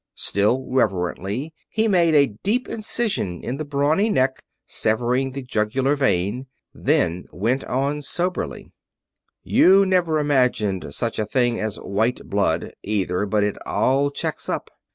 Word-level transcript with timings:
Still 0.15 0.65
reverently, 0.67 1.53
he 1.69 1.87
made 1.87 2.15
a 2.15 2.33
deep 2.41 2.67
incision 2.67 3.43
in 3.43 3.57
the 3.57 3.63
brawny 3.63 4.09
neck, 4.09 4.41
severing 4.65 5.29
the 5.29 5.43
jugular 5.43 5.95
vein, 5.95 6.47
then 6.73 7.27
went 7.31 7.63
on, 7.65 8.01
soberly: 8.01 8.71
"You 9.43 9.85
never 9.85 10.17
imagined 10.17 10.91
such 10.95 11.19
a 11.19 11.25
thing 11.27 11.59
as 11.59 11.75
white 11.79 12.23
blood, 12.25 12.73
either, 12.81 13.27
but 13.27 13.43
it 13.43 13.57
all 13.67 14.09
checks 14.09 14.49
up. 14.49 14.71